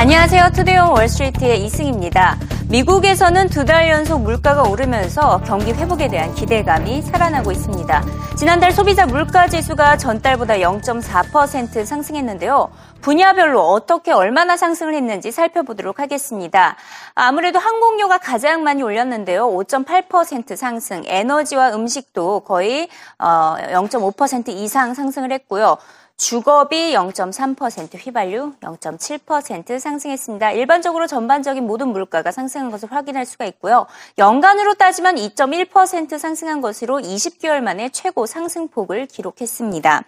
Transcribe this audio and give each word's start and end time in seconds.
안녕하세요. 0.00 0.52
투데이온 0.54 0.92
월스트리트의 0.92 1.62
이승입니다. 1.66 2.38
미국에서는 2.70 3.50
두 3.50 3.66
달 3.66 3.90
연속 3.90 4.22
물가가 4.22 4.62
오르면서 4.62 5.42
경기 5.44 5.72
회복에 5.72 6.08
대한 6.08 6.34
기대감이 6.34 7.02
살아나고 7.02 7.52
있습니다. 7.52 8.02
지난달 8.38 8.72
소비자 8.72 9.04
물가 9.04 9.46
지수가 9.46 9.98
전달보다 9.98 10.54
0.4% 10.54 11.84
상승했는데요. 11.84 12.70
분야별로 13.02 13.60
어떻게 13.60 14.12
얼마나 14.12 14.56
상승을 14.56 14.94
했는지 14.94 15.32
살펴보도록 15.32 16.00
하겠습니다. 16.00 16.76
아무래도 17.14 17.58
항공료가 17.58 18.16
가장 18.16 18.62
많이 18.62 18.82
올렸는데요. 18.82 19.46
5.8% 19.48 20.56
상승, 20.56 21.02
에너지와 21.04 21.74
음식도 21.74 22.40
거의 22.40 22.88
0.5% 23.18 24.48
어, 24.48 24.52
이상 24.52 24.94
상승을 24.94 25.30
했고요. 25.32 25.76
주거비 26.20 26.92
0.3%, 26.92 27.96
휘발유 27.98 28.52
0.7% 28.60 29.80
상승했습니다. 29.80 30.52
일반적으로 30.52 31.06
전반적인 31.06 31.66
모든 31.66 31.88
물가가 31.88 32.30
상승한 32.30 32.70
것을 32.70 32.92
확인할 32.92 33.24
수가 33.24 33.46
있고요. 33.46 33.86
연간으로 34.18 34.74
따지면 34.74 35.14
2.1% 35.14 36.18
상승한 36.18 36.60
것으로 36.60 37.00
20개월 37.00 37.62
만에 37.62 37.88
최고 37.88 38.26
상승폭을 38.26 39.06
기록했습니다. 39.06 40.04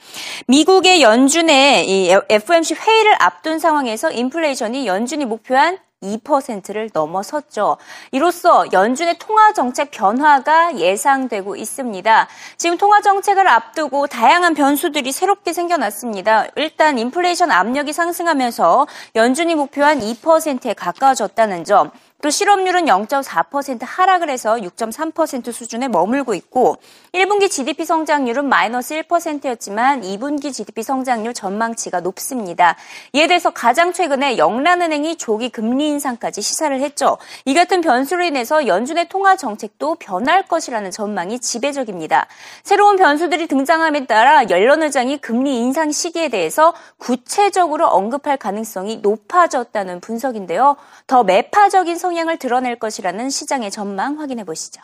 미국의 0.48 1.00
연준의 1.00 2.10
FOMC 2.28 2.74
회의를 2.74 3.14
앞둔 3.19 3.58
상황에서 3.58 4.12
인플레이션이 4.12 4.86
연준이 4.86 5.24
목표한 5.24 5.78
2%를 6.02 6.91
넘어섰죠. 6.92 7.77
이로써 8.11 8.65
연준의 8.73 9.19
통화 9.19 9.52
정책 9.52 9.91
변화가 9.91 10.77
예상되고 10.77 11.56
있습니다. 11.56 12.28
지금 12.56 12.77
통화 12.77 13.01
정책을 13.01 13.47
앞두고 13.48 14.06
다양한 14.06 14.55
변수들이 14.55 15.12
새롭게 15.12 15.52
생겨났습니다. 15.52 16.47
일단 16.56 16.98
인플레이션 16.98 17.51
압력이 17.51 17.92
상승하면서 17.92 18.87
연준이 19.16 19.55
목표한 19.55 20.01
2%에 20.01 20.75
가까워졌다는 20.75 21.65
점, 21.65 21.91
또 22.22 22.30
실업률은 22.30 22.84
0.4% 22.84 23.80
하락을 23.84 24.30
해서 24.30 24.55
6.3% 24.55 25.50
수준에 25.50 25.88
머물고 25.88 26.34
있고 26.34 26.77
1분기 27.12 27.50
GDP 27.50 27.84
성장률은 27.84 28.48
마이너스 28.48 28.94
1%였지만 28.94 30.02
2분기 30.02 30.52
GDP 30.52 30.84
성장률 30.84 31.34
전망치가 31.34 31.98
높습니다. 31.98 32.77
이에 33.12 33.27
대해서 33.27 33.50
가장 33.50 33.92
최근에 33.92 34.38
영란은행이 34.38 35.16
조기 35.16 35.48
금리 35.48 35.88
인상까지 35.88 36.42
시사를 36.42 36.80
했죠. 36.80 37.19
이 37.44 37.55
같은 37.55 37.80
변수로 37.80 38.22
인해서 38.22 38.69
연준의 38.69 39.08
통화 39.08 39.34
정책도 39.34 39.97
변할 39.97 40.47
것이라는 40.47 40.92
전망이 40.92 41.41
지배적입니다. 41.41 42.28
새로운 42.62 42.97
변수들이 42.97 43.48
등장함에 43.48 44.06
따라 44.06 44.48
옐런 44.48 44.84
의장이 44.84 45.19
금리 45.19 45.58
인상 45.58 45.91
시기에 45.91 46.28
대해서 46.28 46.72
구체적으로 46.98 47.88
언급할 47.88 48.36
가능성이 48.36 48.98
높아졌다는 48.98 49.98
분석인데요. 49.98 50.77
더 51.08 51.25
매파적인 51.25 51.98
성 51.98 52.11
성향을 52.11 52.38
드러낼 52.38 52.77
것이라는 52.77 53.30
시장의 53.30 53.72
전망 53.72 54.19
확인해 54.19 54.44
보시죠. 54.44 54.81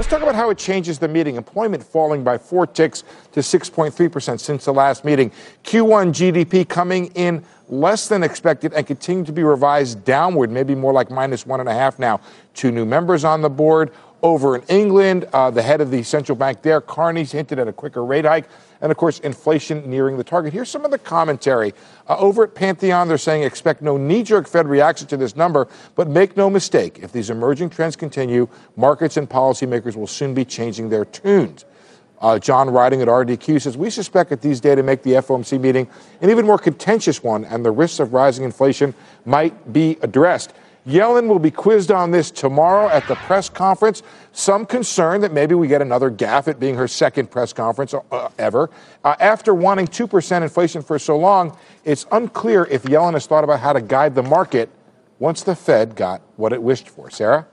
Let's 0.00 0.08
talk 0.08 0.22
about 0.22 0.34
how 0.34 0.48
it 0.48 0.56
changes 0.56 0.98
the 0.98 1.08
meeting. 1.08 1.36
Employment 1.36 1.84
falling 1.84 2.24
by 2.24 2.38
four 2.38 2.66
ticks 2.66 3.04
to 3.32 3.40
6.3% 3.40 4.40
since 4.40 4.64
the 4.64 4.72
last 4.72 5.04
meeting. 5.04 5.30
Q1 5.64 6.14
GDP 6.14 6.66
coming 6.66 7.12
in 7.14 7.44
less 7.68 8.08
than 8.08 8.22
expected 8.22 8.72
and 8.72 8.86
continuing 8.86 9.26
to 9.26 9.32
be 9.32 9.42
revised 9.42 10.02
downward, 10.04 10.50
maybe 10.50 10.74
more 10.74 10.94
like 10.94 11.10
minus 11.10 11.44
one 11.44 11.60
and 11.60 11.68
a 11.68 11.74
half 11.74 11.98
now. 11.98 12.18
Two 12.54 12.70
new 12.70 12.86
members 12.86 13.24
on 13.24 13.42
the 13.42 13.50
board. 13.50 13.92
Over 14.22 14.56
in 14.56 14.62
England, 14.68 15.26
uh, 15.34 15.50
the 15.50 15.60
head 15.62 15.82
of 15.82 15.90
the 15.90 16.02
central 16.02 16.36
bank 16.36 16.62
there, 16.62 16.80
Carney's 16.80 17.32
hinted 17.32 17.58
at 17.58 17.68
a 17.68 17.72
quicker 17.72 18.02
rate 18.02 18.24
hike 18.24 18.46
and 18.81 18.91
of 18.91 18.97
course, 18.97 19.19
inflation 19.19 19.89
nearing 19.89 20.17
the 20.17 20.23
target. 20.23 20.53
Here's 20.53 20.69
some 20.69 20.85
of 20.85 20.91
the 20.91 20.97
commentary. 20.97 21.73
Uh, 22.07 22.17
over 22.17 22.43
at 22.43 22.55
Pantheon, 22.55 23.07
they're 23.07 23.17
saying 23.17 23.43
expect 23.43 23.81
no 23.81 23.97
knee 23.97 24.23
jerk 24.23 24.47
Fed 24.47 24.67
reaction 24.67 25.07
to 25.07 25.17
this 25.17 25.35
number, 25.35 25.67
but 25.95 26.07
make 26.07 26.37
no 26.37 26.49
mistake, 26.49 26.99
if 27.01 27.11
these 27.11 27.29
emerging 27.29 27.69
trends 27.69 27.95
continue, 27.95 28.47
markets 28.75 29.17
and 29.17 29.29
policymakers 29.29 29.95
will 29.95 30.07
soon 30.07 30.33
be 30.33 30.45
changing 30.45 30.89
their 30.89 31.05
tunes. 31.05 31.65
Uh, 32.21 32.39
John 32.39 32.69
writing 32.69 33.01
at 33.01 33.07
RDQ 33.07 33.61
says, 33.61 33.77
We 33.77 33.89
suspect 33.89 34.29
that 34.29 34.41
these 34.41 34.59
data 34.59 34.81
make 34.81 35.03
the 35.03 35.11
FOMC 35.11 35.59
meeting 35.59 35.87
an 36.21 36.29
even 36.29 36.45
more 36.45 36.57
contentious 36.57 37.21
one, 37.21 37.45
and 37.45 37.63
the 37.63 37.71
risks 37.71 37.99
of 37.99 38.13
rising 38.13 38.45
inflation 38.45 38.93
might 39.25 39.73
be 39.73 39.97
addressed. 40.01 40.53
Yellen 40.87 41.27
will 41.27 41.39
be 41.39 41.49
quizzed 41.49 41.91
on 41.91 42.11
this 42.11 42.29
tomorrow 42.29 42.87
at 42.89 43.07
the 43.07 43.15
press 43.15 43.49
conference. 43.49 44.03
Some 44.33 44.65
concern 44.65 45.21
that 45.21 45.33
maybe 45.33 45.55
we 45.55 45.67
get 45.67 45.81
another 45.81 46.11
gaffe 46.11 46.47
at 46.47 46.59
being 46.59 46.75
her 46.75 46.87
second 46.87 47.31
press 47.31 47.53
conference 47.53 47.93
uh, 47.93 48.29
ever. 48.37 48.69
Uh, 49.03 49.15
after 49.19 49.55
wanting 49.55 49.87
2% 49.87 50.41
inflation 50.43 50.83
for 50.83 50.99
so 50.99 51.17
long, 51.17 51.57
it's 51.85 52.05
unclear 52.11 52.65
if 52.65 52.83
Yellen 52.83 53.13
has 53.13 53.25
thought 53.25 53.43
about 53.43 53.59
how 53.59 53.73
to 53.73 53.81
guide 53.81 54.13
the 54.13 54.23
market 54.23 54.69
once 55.17 55.41
the 55.41 55.55
Fed 55.55 55.95
got 55.95 56.21
what 56.35 56.53
it 56.53 56.61
wished 56.61 56.89
for. 56.89 57.09
Sarah? 57.09 57.47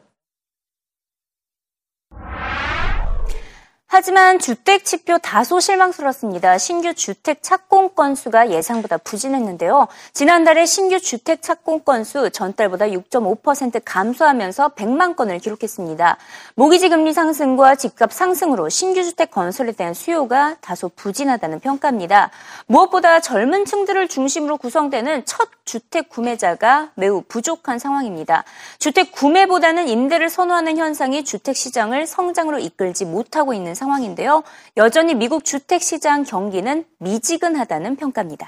하지만 3.95 4.39
주택 4.39 4.87
지표 4.87 5.19
다소 5.19 5.61
실망스럽습니다. 5.61 6.57
신규 6.57 6.95
주택 6.95 7.43
착공 7.43 7.91
건수가 7.91 8.49
예상보다 8.49 8.97
부진했는데요. 8.97 9.87
지난달에 10.15 10.65
신규 10.65 10.99
주택 10.99 11.43
착공 11.43 11.81
건수 11.81 12.31
전달보다 12.31 12.87
6.5% 12.87 13.83
감소하면서 13.85 14.71
100만 14.71 15.15
건을 15.15 15.41
기록했습니다. 15.41 16.17
모기지 16.55 16.89
금리 16.89 17.13
상승과 17.13 17.75
집값 17.75 18.15
상승으로 18.15 18.71
신규 18.71 19.05
주택 19.05 19.31
건설에 19.31 19.73
대한 19.73 19.93
수요가 19.93 20.57
다소 20.63 20.89
부진하다는 20.97 21.61
평가입니다. 21.61 22.31
무엇보다 22.69 23.21
젊은 23.21 23.67
층들을 23.67 24.09
중심으로 24.09 24.57
구성되는 24.57 25.27
첫 25.27 25.51
주택 25.65 26.09
구매자가 26.09 26.91
매우 26.95 27.23
부족한 27.29 27.79
상황입니다. 27.79 28.45
주택 28.79 29.13
구매보다는 29.13 29.89
임대를 29.89 30.29
선호하는 30.29 30.79
현상이 30.79 31.25
주택 31.25 31.57
시장을 31.57 32.07
성장으로 32.07 32.59
이끌지 32.59 33.05
못하고 33.05 33.55
있는 33.55 33.75
상황인데요. 33.82 34.44
여전히 34.78 35.16
미국 35.16 35.44
주택 35.44 35.82
시장 35.82 36.24
경기는 36.24 36.86
미지근하다는 37.00 37.96
평가입니다. 37.96 38.48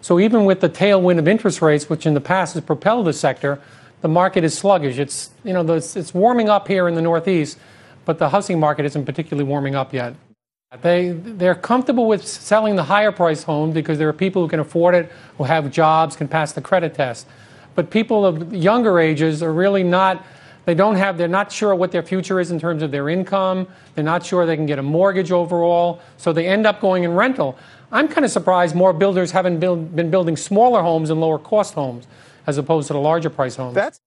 So 0.00 0.20
even 0.20 0.44
with 0.44 0.60
the 0.60 0.68
tailwind 0.68 1.18
of 1.18 1.26
interest 1.26 1.62
rates, 1.62 1.88
which 1.88 2.06
in 2.06 2.12
the 2.12 2.20
past 2.20 2.52
has 2.52 2.62
propelled 2.62 3.06
the 3.06 3.14
sector, 3.14 3.58
the 4.02 4.08
market 4.08 4.44
is 4.44 4.52
sluggish. 4.52 4.98
It's 4.98 5.30
you 5.44 5.54
know 5.54 5.64
it's 5.72 6.12
warming 6.12 6.50
up 6.50 6.68
here 6.68 6.88
in 6.88 6.94
the 6.94 7.00
Northeast, 7.00 7.58
but 8.04 8.18
the 8.18 8.28
housing 8.28 8.60
market 8.60 8.84
isn't 8.84 9.06
particularly 9.06 9.48
warming 9.48 9.74
up 9.74 9.94
yet. 9.94 10.14
They 10.82 11.12
they're 11.12 11.54
comfortable 11.54 12.06
with 12.06 12.26
selling 12.26 12.76
the 12.76 12.84
higher 12.84 13.12
price 13.12 13.44
home 13.44 13.72
because 13.72 13.96
there 13.96 14.08
are 14.08 14.12
people 14.12 14.42
who 14.42 14.48
can 14.48 14.60
afford 14.60 14.94
it, 14.94 15.10
who 15.38 15.44
have 15.44 15.70
jobs, 15.70 16.16
can 16.16 16.28
pass 16.28 16.52
the 16.52 16.60
credit 16.60 16.92
test. 16.92 17.26
But 17.74 17.88
people 17.88 18.26
of 18.26 18.52
younger 18.52 19.00
ages 19.00 19.42
are 19.42 19.52
really 19.52 19.82
not 19.82 20.22
they 20.64 20.74
don't 20.74 20.96
have, 20.96 21.18
they're 21.18 21.28
not 21.28 21.52
sure 21.52 21.74
what 21.74 21.92
their 21.92 22.02
future 22.02 22.40
is 22.40 22.50
in 22.50 22.58
terms 22.58 22.82
of 22.82 22.90
their 22.90 23.08
income. 23.08 23.66
They're 23.94 24.04
not 24.04 24.24
sure 24.24 24.46
they 24.46 24.56
can 24.56 24.66
get 24.66 24.78
a 24.78 24.82
mortgage 24.82 25.30
overall. 25.30 26.00
So 26.16 26.32
they 26.32 26.46
end 26.46 26.66
up 26.66 26.80
going 26.80 27.04
in 27.04 27.14
rental. 27.14 27.58
I'm 27.92 28.08
kind 28.08 28.24
of 28.24 28.30
surprised 28.30 28.74
more 28.74 28.92
builders 28.92 29.30
haven't 29.30 29.60
build, 29.60 29.94
been 29.94 30.10
building 30.10 30.36
smaller 30.36 30.82
homes 30.82 31.10
and 31.10 31.20
lower 31.20 31.38
cost 31.38 31.74
homes 31.74 32.06
as 32.46 32.58
opposed 32.58 32.88
to 32.88 32.94
the 32.94 33.00
larger 33.00 33.30
price 33.30 33.56
homes. 33.56 33.74
That's 33.74 34.00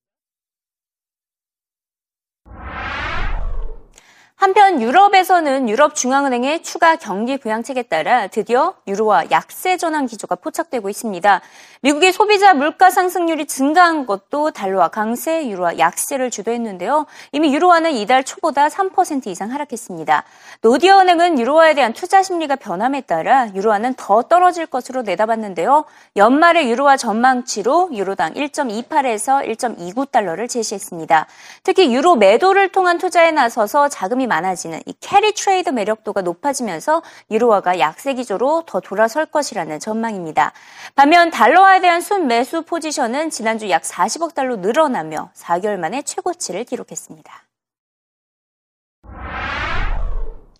한편 4.37 4.79
유럽에서는 4.81 5.67
유럽 5.67 5.95
중앙은행의 5.95 6.61
추가 6.61 6.95
경기 6.95 7.37
부양책에 7.37 7.83
따라 7.83 8.27
드디어 8.27 8.75
유로화 8.87 9.31
약세 9.31 9.77
전환 9.77 10.05
기조가 10.05 10.35
포착되고 10.35 10.87
있습니다. 10.89 11.41
미국의 11.84 12.12
소비자 12.12 12.54
물가 12.54 12.90
상승률이 12.90 13.46
증가한 13.46 14.06
것도 14.06 14.52
달러화 14.52 14.86
강세, 14.86 15.48
유로화 15.48 15.78
약세를 15.78 16.30
주도했는데요. 16.30 17.06
이미 17.32 17.52
유로화는 17.52 17.90
이달 17.94 18.22
초보다 18.22 18.68
3% 18.68 19.26
이상 19.26 19.50
하락했습니다. 19.50 20.22
노디아 20.60 21.00
은행은 21.00 21.40
유로화에 21.40 21.74
대한 21.74 21.92
투자 21.92 22.22
심리가 22.22 22.54
변함에 22.54 23.00
따라 23.00 23.48
유로화는 23.52 23.94
더 23.94 24.22
떨어질 24.22 24.66
것으로 24.66 25.02
내다봤는데요. 25.02 25.84
연말의 26.14 26.70
유로화 26.70 26.96
전망치로 26.96 27.90
유로당 27.92 28.34
1.28에서 28.34 29.44
1.29달러를 29.44 30.48
제시했습니다. 30.48 31.26
특히 31.64 31.92
유로 31.92 32.14
매도를 32.14 32.68
통한 32.68 32.98
투자에 32.98 33.32
나서서 33.32 33.88
자금이 33.88 34.28
많아지는 34.28 34.82
이 34.86 34.94
캐리 35.00 35.34
트레이드 35.34 35.70
매력도가 35.70 36.22
높아지면서 36.22 37.02
유로화가 37.32 37.80
약세 37.80 38.14
기조로 38.14 38.62
더 38.66 38.78
돌아설 38.78 39.26
것이라는 39.26 39.80
전망입니다. 39.80 40.52
반면 40.94 41.32
달러 41.32 41.71
화에 41.71 41.79
대한 41.79 42.01
순매수 42.01 42.63
포지션은 42.63 43.29
지난주 43.29 43.69
약 43.69 43.83
40억 43.83 44.33
달러 44.33 44.55
늘어나며 44.57 45.31
4개월 45.35 45.77
만에 45.77 46.01
최고치를 46.01 46.63
기록했습니다. 46.65 47.47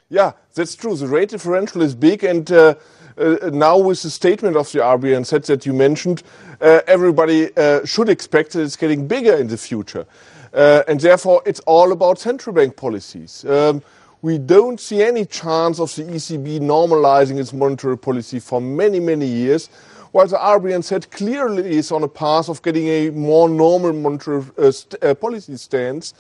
Yeah, 0.10 0.34
that's 0.56 0.76
true. 0.76 0.96
The 0.96 1.08
rate 1.08 1.30
differential 1.30 1.82
is 1.82 1.94
big, 1.94 2.24
and 2.24 2.50
uh, 2.50 2.76
uh, 3.18 3.50
now 3.52 3.78
with 3.78 4.02
the 4.04 4.10
statement 4.10 4.56
of 4.56 4.72
the 4.72 4.80
RBN 4.80 5.26
set 5.26 5.44
that 5.46 5.66
you 5.66 5.74
mentioned, 5.74 6.24
uh, 6.62 6.80
everybody 6.88 7.50
uh, 7.58 7.84
should 7.84 8.08
expect 8.08 8.54
that 8.54 8.62
it's 8.62 8.78
getting 8.78 9.08
bigger 9.08 9.36
in 9.36 9.48
the 9.48 9.58
future. 9.58 10.06
Uh, 10.54 10.84
and 10.88 11.02
therefore, 11.02 11.42
it's 11.46 11.60
all 11.62 11.92
about 11.92 12.20
central 12.20 12.56
bank 12.56 12.78
policies. 12.78 13.44
Um, 13.46 13.82
we 14.22 14.38
don't 14.38 14.80
see 14.80 15.04
any 15.04 15.26
chance 15.26 15.80
of 15.80 15.94
the 15.96 16.04
ECB 16.04 16.60
normalizing 16.60 17.38
its 17.38 17.54
monetary 17.54 17.98
policy 17.98 18.40
for 18.40 18.62
many, 18.62 19.00
many 19.00 19.28
years, 19.28 19.70
while 20.13 20.27
the 20.27 20.37
RBN 20.37 20.85
said 20.85 21.11
clearly 21.11 21.77
is 21.79 21.91
on 21.91 22.03
a 22.03 22.09
path 22.09 22.49
of 22.49 22.63
getting 22.63 22.87
a 22.89 23.11
more 23.11 23.49
normal 23.49 23.93
monetary 23.93 24.45
uh, 24.59 24.71
st- 24.71 25.03
uh, 25.03 25.15
policy 25.15 25.57
stance. 25.57 26.15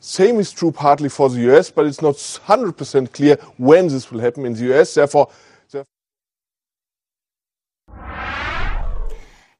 Same 0.00 0.40
is 0.40 0.52
true 0.52 0.72
partly 0.72 1.08
for 1.08 1.28
the 1.28 1.40
US, 1.52 1.70
but 1.70 1.86
it's 1.86 2.02
not 2.02 2.14
100% 2.14 3.12
clear 3.12 3.36
when 3.58 3.88
this 3.88 4.10
will 4.10 4.20
happen 4.20 4.46
in 4.46 4.54
the 4.54 4.74
US. 4.74 4.94
Therefore, 4.94 5.28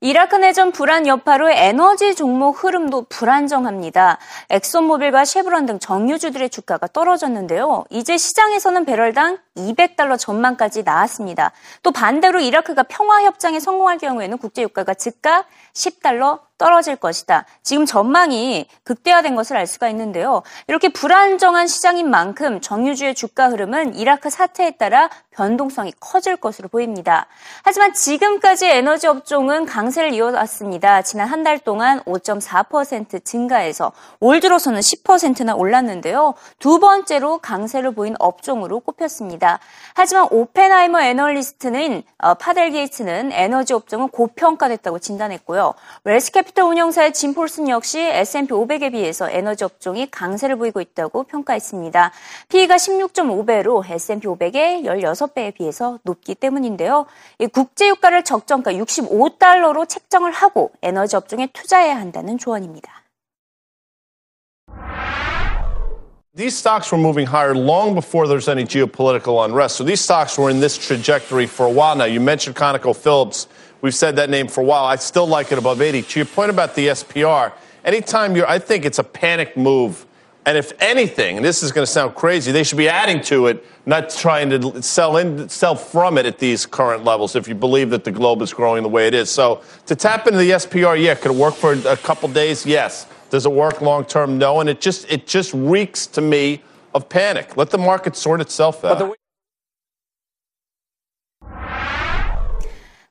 이라크 0.06 0.36
내전 0.36 0.70
불안 0.70 1.08
여파로 1.08 1.50
에너지 1.50 2.14
종목 2.14 2.62
흐름도 2.62 3.06
불안정합니다. 3.08 4.18
엑소모빌과 4.50 5.24
쉐브론 5.24 5.66
등 5.66 5.80
정유주들의 5.80 6.48
주가가 6.48 6.86
떨어졌는데요. 6.86 7.84
이제 7.90 8.16
시장에서는 8.16 8.84
배럴당 8.84 9.38
200달러 9.56 10.16
전망까지 10.16 10.84
나왔습니다. 10.84 11.50
또 11.82 11.90
반대로 11.90 12.38
이라크가 12.38 12.84
평화협정에 12.84 13.58
성공할 13.58 13.98
경우에는 13.98 14.38
국제유가가 14.38 14.94
즉각 14.94 15.46
10달러 15.72 16.38
떨어질 16.58 16.96
것이다. 16.96 17.46
지금 17.62 17.86
전망이 17.86 18.68
극대화된 18.84 19.34
것을 19.34 19.56
알 19.56 19.66
수가 19.66 19.88
있는데요. 19.88 20.42
이렇게 20.68 20.90
불안정한 20.90 21.66
시장인 21.66 22.10
만큼 22.10 22.60
정유주의 22.60 23.14
주가 23.14 23.48
흐름은 23.48 23.94
이라크 23.94 24.28
사태에 24.28 24.72
따라 24.72 25.08
변동성이 25.30 25.92
커질 26.00 26.36
것으로 26.36 26.68
보입니다. 26.68 27.26
하지만 27.62 27.94
지금까지 27.94 28.66
에너지 28.66 29.06
업종은 29.06 29.64
강세를 29.64 30.12
이어왔습니다. 30.12 31.00
지난 31.02 31.28
한 31.28 31.46
달 31.46 31.60
동안 31.60 32.00
5.4% 32.00 33.24
증가해서 33.24 33.92
올 34.18 34.40
들어서는 34.40 34.80
10%나 34.80 35.54
올랐는데요. 35.54 36.34
두 36.58 36.80
번째로 36.80 37.38
강세를 37.38 37.92
보인 37.92 38.16
업종으로 38.18 38.80
꼽혔습니다. 38.80 39.60
하지만 39.94 40.26
오펜하이머 40.32 41.00
애널리스트는 41.02 42.02
어, 42.18 42.34
파델 42.34 42.72
게이츠는 42.72 43.30
에너지 43.30 43.74
업종은 43.74 44.08
고평가됐다고 44.08 44.98
진단했고요. 44.98 45.74
웰스 46.02 46.32
캐피털 46.46 46.64
운영사의 46.64 47.12
짐 47.12 47.34
폴슨 47.34 47.68
역시 47.68 47.98
S&P 47.98 48.52
500에 48.52 48.92
비해서 48.92 49.28
에너지 49.28 49.64
업종이 49.64 50.08
강세를 50.08 50.56
보이고 50.56 50.80
있다고 50.80 51.24
평가했습니다. 51.24 52.12
PE가 52.48 52.76
16.5배로 52.76 53.84
S&P 53.84 54.26
500의 54.28 54.84
16배에 54.84 55.54
비해서 55.54 55.98
높기 56.04 56.34
때문인데요. 56.34 57.06
국제유가를 57.52 58.22
적정가 58.24 58.72
65달러로 58.72 59.88
책정을 59.88 60.30
하고 60.30 60.70
에너지 60.82 61.16
업종에 61.16 61.48
투자해야 61.52 61.96
한다는 61.96 62.38
조언입니다. 62.38 63.02
These 66.36 66.54
stocks 66.54 66.92
were 66.92 67.00
moving 67.00 67.26
higher 67.26 67.54
long 67.54 67.94
before 67.94 68.28
there's 68.28 68.46
any 68.46 68.64
geopolitical 68.66 69.42
unrest. 69.42 69.76
So 69.76 69.84
these 69.84 70.02
stocks 70.02 70.38
were 70.38 70.50
in 70.50 70.60
this 70.60 70.76
trajectory 70.76 71.46
for 71.46 71.64
a 71.64 71.72
while 71.72 71.96
now. 71.96 72.04
You 72.04 72.20
mentioned 72.20 72.54
ConocoPhillips. 72.56 73.48
We've 73.86 73.94
said 73.94 74.16
that 74.16 74.30
name 74.30 74.48
for 74.48 74.62
a 74.62 74.64
while. 74.64 74.84
I 74.84 74.96
still 74.96 75.28
like 75.28 75.52
it 75.52 75.58
above 75.58 75.80
80. 75.80 76.02
To 76.02 76.18
your 76.18 76.26
point 76.26 76.50
about 76.50 76.74
the 76.74 76.88
SPR, 76.88 77.52
anytime 77.84 78.34
you're, 78.34 78.50
I 78.50 78.58
think 78.58 78.84
it's 78.84 78.98
a 78.98 79.04
panic 79.04 79.56
move. 79.56 80.04
And 80.44 80.58
if 80.58 80.72
anything, 80.82 81.36
and 81.36 81.46
this 81.46 81.62
is 81.62 81.70
going 81.70 81.86
to 81.86 81.92
sound 81.92 82.16
crazy, 82.16 82.50
they 82.50 82.64
should 82.64 82.78
be 82.78 82.88
adding 82.88 83.20
to 83.26 83.46
it, 83.46 83.64
not 83.86 84.10
trying 84.10 84.50
to 84.50 84.82
sell 84.82 85.18
in, 85.18 85.48
sell 85.48 85.76
from 85.76 86.18
it 86.18 86.26
at 86.26 86.40
these 86.40 86.66
current 86.66 87.04
levels. 87.04 87.36
If 87.36 87.46
you 87.46 87.54
believe 87.54 87.90
that 87.90 88.02
the 88.02 88.10
globe 88.10 88.42
is 88.42 88.52
growing 88.52 88.82
the 88.82 88.88
way 88.88 89.06
it 89.06 89.14
is, 89.14 89.30
so 89.30 89.62
to 89.86 89.94
tap 89.94 90.26
into 90.26 90.40
the 90.40 90.50
SPR, 90.50 91.00
yeah, 91.00 91.14
could 91.14 91.30
it 91.30 91.36
work 91.36 91.54
for 91.54 91.74
a 91.74 91.96
couple 91.96 92.28
days? 92.28 92.66
Yes. 92.66 93.06
Does 93.30 93.46
it 93.46 93.52
work 93.52 93.80
long 93.80 94.04
term? 94.04 94.36
No. 94.36 94.58
And 94.58 94.68
it 94.68 94.80
just 94.80 95.08
it 95.08 95.28
just 95.28 95.54
reeks 95.54 96.08
to 96.08 96.20
me 96.20 96.60
of 96.92 97.08
panic. 97.08 97.56
Let 97.56 97.70
the 97.70 97.78
market 97.78 98.16
sort 98.16 98.40
itself 98.40 98.84
out. 98.84 99.16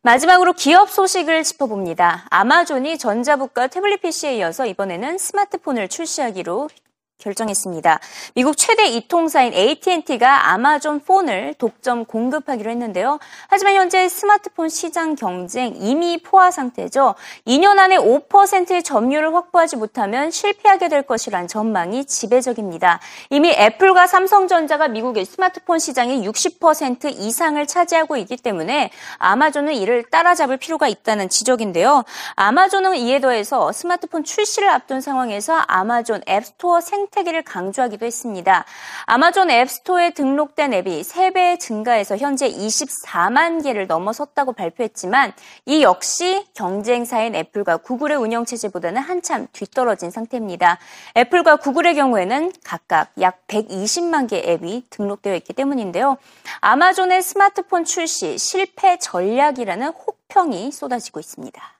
마지막으로 0.06 0.54
기업 0.54 0.92
소식을 0.92 1.42
짚어봅니다. 1.42 2.28
아마존이 2.30 3.00
전자북과 3.00 3.66
태블릿 3.66 4.04
PC에 4.04 4.38
이어서 4.38 4.68
이번에는 4.68 5.18
스마트폰을 5.18 5.88
출시하기로 5.88 6.69
결정했습니다. 7.17 8.00
미국 8.35 8.57
최대 8.57 8.85
이통사인 8.85 9.53
AT&T가 9.53 10.51
아마존 10.51 11.00
폰을 11.00 11.56
독점 11.57 12.06
공급하기로 12.06 12.69
했는데요. 12.69 13.19
하지만 13.47 13.75
현재 13.75 14.07
스마트폰 14.09 14.69
시장 14.69 15.15
경쟁 15.15 15.75
이미 15.77 16.21
포화 16.21 16.51
상태죠. 16.51 17.15
2년 17.47 17.79
안에 17.79 17.97
5%의 17.97 18.83
점유율을 18.83 19.33
확보하지 19.33 19.77
못하면 19.77 20.29
실패하게 20.29 20.89
될 20.89 21.03
것이란 21.03 21.47
전망이 21.47 22.06
지배적입니다. 22.06 23.00
이미 23.29 23.51
애플과 23.51 24.07
삼성전자가 24.07 24.88
미국의 24.89 25.25
스마트폰 25.25 25.79
시장의 25.79 26.27
60% 26.27 27.17
이상을 27.17 27.65
차지하고 27.65 28.17
있기 28.17 28.38
때문에 28.38 28.91
아마존은 29.17 29.73
이를 29.73 30.03
따라잡을 30.03 30.57
필요가 30.57 30.88
있다는 30.88 31.29
지적인데요. 31.29 32.03
아마존은 32.35 32.95
이에 32.97 33.19
더해서 33.19 33.71
스마트폰 33.71 34.23
출시를 34.23 34.69
앞둔 34.69 35.01
상황에서 35.01 35.56
아마존 35.67 36.21
앱스토어 36.27 36.81
생 36.81 37.05
생태계를 37.06 37.44
강조하기도 37.44 38.06
했습니다. 38.06 38.66
아마존 39.06 39.50
앱스토어에 39.50 40.12
등록된 40.12 40.74
앱이 40.74 41.02
3배 41.02 41.60
증가해서 41.60 42.18
현재 42.18 42.50
24만 42.50 43.63
개를 43.63 43.88
넘어섰다고 43.88 44.54
발표했지만 44.54 45.34
이 45.66 45.84
역시 45.84 46.46
경쟁사인 46.54 47.36
애플과 47.36 47.78
구글의 47.78 48.18
운영체제보다는 48.18 49.02
한참 49.02 49.48
뒤떨어진 49.54 50.10
상태입니다. 50.10 50.80
애플과 51.18 51.57
구글의 51.57 51.96
경우에는 51.96 52.52
각각 52.63 53.12
약 53.22 53.46
120만 53.48 54.30
개 54.30 54.44
앱이 54.46 54.86
등록되어 54.90 55.36
있기 55.36 55.54
때문인데요. 55.54 56.18
아마존의 56.62 57.22
스마트폰 57.22 57.86
출시 57.86 58.38
실패 58.38 58.98
전략이라는 58.98 59.88
혹평이 59.88 60.72
쏟아지고 60.72 61.19
있습니다. 61.19 61.75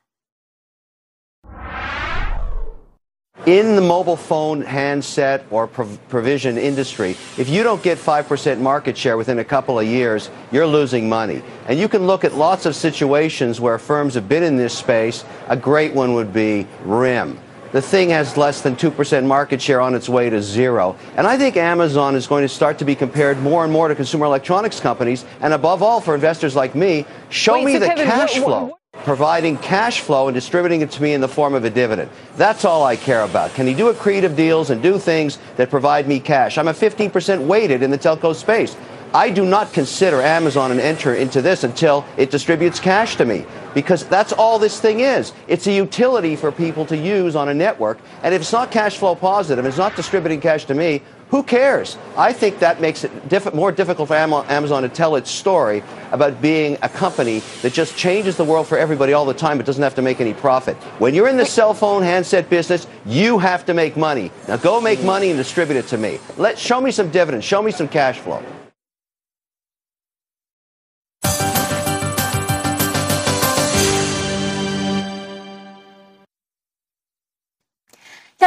In 3.46 3.76
the 3.76 3.82
mobile 3.82 4.16
phone 4.16 4.62
handset 4.62 5.46
or 5.52 5.68
prov- 5.68 6.00
provision 6.10 6.58
industry, 6.58 7.12
if 7.38 7.48
you 7.48 7.62
don't 7.64 7.84
get 7.84 7.98
5% 7.98 8.60
market 8.60 8.98
share 8.98 9.18
within 9.18 9.40
a 9.40 9.44
couple 9.44 9.80
of 9.80 9.86
years, 9.86 10.30
you're 10.52 10.66
losing 10.66 11.08
money. 11.08 11.44
And 11.68 11.78
you 11.80 11.88
can 11.88 12.08
look 12.08 12.24
at 12.24 12.34
lots 12.34 12.66
of 12.66 12.76
situations 12.76 13.62
where 13.62 13.78
firms 13.78 14.16
have 14.16 14.28
been 14.28 14.42
in 14.44 14.56
this 14.58 14.76
space. 14.76 15.24
A 15.48 15.56
great 15.58 15.94
one 15.94 16.14
would 16.16 16.34
be 16.34 16.66
RIM. 16.86 17.40
The 17.72 17.82
thing 17.82 18.10
has 18.12 18.38
less 18.38 18.62
than 18.62 18.76
2% 18.78 19.26
market 19.26 19.62
share 19.62 19.82
on 19.82 19.94
its 19.96 20.08
way 20.08 20.30
to 20.30 20.42
zero. 20.42 20.96
And 21.18 21.28
I 21.28 21.38
think 21.38 21.58
Amazon 21.58 22.16
is 22.16 22.26
going 22.26 22.44
to 22.44 22.50
start 22.50 22.78
to 22.80 22.86
be 22.86 22.96
compared 22.96 23.38
more 23.40 23.64
and 23.66 23.72
more 23.74 23.90
to 23.90 23.96
consumer 23.96 24.26
electronics 24.26 24.80
companies. 24.80 25.26
And 25.42 25.54
above 25.54 25.84
all, 25.84 26.00
for 26.00 26.16
investors 26.16 26.56
like 26.56 26.74
me, 26.74 27.06
show 27.30 27.56
Wait, 27.56 27.66
me 27.66 27.74
so 27.74 27.80
the 27.80 27.88
Kevin, 27.88 28.06
cash 28.06 28.40
what- 28.40 28.46
flow. 28.46 28.78
Providing 29.06 29.56
cash 29.60 30.02
flow 30.02 30.28
and 30.28 30.36
distributing 30.36 30.82
it 30.82 30.90
to 30.90 31.02
me 31.02 31.14
in 31.14 31.22
the 31.22 31.28
form 31.28 31.54
of 31.54 31.64
a 31.64 31.70
dividend. 31.70 32.10
That's 32.38 32.66
all 32.66 32.84
I 32.84 32.96
care 32.96 33.22
about. 33.22 33.54
Can 33.54 33.68
he 33.68 33.76
do 33.76 33.94
creative 33.94 34.36
deals 34.36 34.72
and 34.72 34.82
do 34.82 34.98
things 34.98 35.38
that 35.58 35.70
provide 35.70 36.08
me 36.08 36.20
cash? 36.20 36.58
I'm 36.58 36.68
a 36.68 36.74
15% 36.74 37.46
weighted 37.46 37.84
in 37.84 37.92
the 37.92 38.00
telco 38.00 38.34
space. 38.34 38.76
I 39.16 39.30
do 39.30 39.46
not 39.46 39.72
consider 39.72 40.22
Amazon 40.22 40.72
an 40.72 40.80
enter 40.82 41.16
into 41.16 41.42
this 41.42 41.64
until 41.64 42.04
it 42.18 42.32
distributes 42.32 42.82
cash 42.82 43.16
to 43.16 43.24
me 43.24 43.46
because 43.74 44.06
that's 44.06 44.34
all 44.34 44.60
this 44.60 44.82
thing 44.82 45.00
is. 45.00 45.32
It's 45.48 45.68
a 45.68 45.72
utility 45.72 46.36
for 46.36 46.52
people 46.52 46.86
to 46.88 46.98
use 46.98 47.34
on 47.34 47.48
a 47.48 47.54
network. 47.54 47.98
And 48.24 48.36
if 48.36 48.42
it's 48.42 48.52
not 48.52 48.72
cash 48.72 48.98
flow 48.98 49.16
positive, 49.16 49.66
it's 49.66 49.78
not 49.78 49.96
distributing 49.96 50.42
cash 50.42 50.66
to 50.66 50.74
me, 50.74 51.02
who 51.30 51.44
cares? 51.44 51.98
I 52.18 52.34
think 52.34 52.60
that 52.60 52.82
makes 52.82 53.06
it 53.06 53.30
diff- 53.30 53.54
more 53.54 53.72
difficult 53.72 54.10
for 54.10 54.16
Amazon 54.16 54.84
to 54.84 54.90
tell 54.90 55.16
its 55.16 55.32
story 55.32 55.82
about 56.12 56.42
being 56.42 56.78
a 56.82 56.90
company 56.90 57.40
that 57.62 57.72
just 57.72 57.96
changes 57.96 58.36
the 58.36 58.44
world 58.44 58.68
for 58.68 58.78
everybody 58.78 59.14
all 59.14 59.24
the 59.24 59.34
time 59.34 59.56
but 59.56 59.66
doesn't 59.66 59.82
have 59.82 59.96
to 59.96 60.02
make 60.02 60.20
any 60.20 60.34
profit. 60.34 60.76
When 61.00 61.14
you're 61.14 61.30
in 61.30 61.38
the 61.38 61.46
cell 61.46 61.74
phone 61.74 62.04
handset 62.04 62.50
business, 62.50 62.86
you 63.06 63.40
have 63.40 63.66
to 63.68 63.74
make 63.74 63.96
money. 63.96 64.30
Now 64.50 64.58
go 64.58 64.82
make 64.82 65.02
money 65.04 65.30
and 65.30 65.38
distribute 65.38 65.78
it 65.78 65.88
to 65.88 65.98
me. 65.98 66.20
Let 66.36 66.60
show 66.60 66.82
me 66.82 66.92
some 66.92 67.12
dividends, 67.12 67.46
show 67.46 67.62
me 67.62 67.72
some 67.72 67.88
cash 67.88 68.20
flow. 68.20 68.44